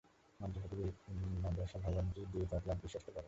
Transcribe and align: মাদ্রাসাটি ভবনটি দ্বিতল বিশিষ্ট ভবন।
মাদ্রাসাটি 0.39 1.79
ভবনটি 1.85 2.21
দ্বিতল 2.31 2.69
বিশিষ্ট 2.81 3.07
ভবন। 3.07 3.19